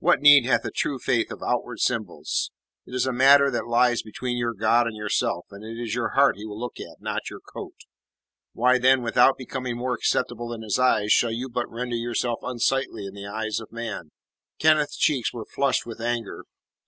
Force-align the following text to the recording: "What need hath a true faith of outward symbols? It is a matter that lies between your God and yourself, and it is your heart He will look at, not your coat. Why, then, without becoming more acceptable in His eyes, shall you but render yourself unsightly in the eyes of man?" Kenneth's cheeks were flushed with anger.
"What 0.00 0.18
need 0.20 0.44
hath 0.44 0.64
a 0.64 0.72
true 0.72 0.98
faith 0.98 1.30
of 1.30 1.40
outward 1.40 1.78
symbols? 1.78 2.50
It 2.84 2.96
is 2.96 3.06
a 3.06 3.12
matter 3.12 3.48
that 3.48 3.68
lies 3.68 4.02
between 4.02 4.36
your 4.36 4.52
God 4.52 4.88
and 4.88 4.96
yourself, 4.96 5.46
and 5.52 5.62
it 5.62 5.80
is 5.80 5.94
your 5.94 6.14
heart 6.16 6.34
He 6.36 6.44
will 6.44 6.58
look 6.58 6.80
at, 6.80 7.00
not 7.00 7.30
your 7.30 7.38
coat. 7.38 7.76
Why, 8.54 8.78
then, 8.80 9.02
without 9.02 9.38
becoming 9.38 9.76
more 9.76 9.94
acceptable 9.94 10.52
in 10.52 10.62
His 10.62 10.80
eyes, 10.80 11.12
shall 11.12 11.30
you 11.30 11.48
but 11.48 11.70
render 11.70 11.94
yourself 11.94 12.40
unsightly 12.42 13.06
in 13.06 13.14
the 13.14 13.26
eyes 13.28 13.60
of 13.60 13.70
man?" 13.70 14.10
Kenneth's 14.58 14.96
cheeks 14.96 15.32
were 15.32 15.44
flushed 15.46 15.86
with 15.86 16.00
anger. 16.00 16.42